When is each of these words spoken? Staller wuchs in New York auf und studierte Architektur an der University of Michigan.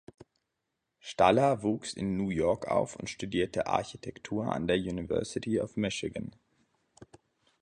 Staller 0.97 1.61
wuchs 1.61 1.93
in 1.93 2.17
New 2.17 2.31
York 2.31 2.67
auf 2.67 2.95
und 2.95 3.07
studierte 3.07 3.67
Architektur 3.67 4.51
an 4.51 4.65
der 4.65 4.77
University 4.77 5.59
of 5.61 5.77
Michigan. 5.77 6.31